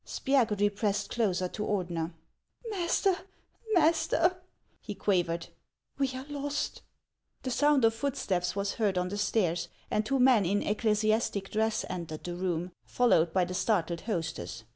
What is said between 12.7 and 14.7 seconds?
followed by the startled hostess.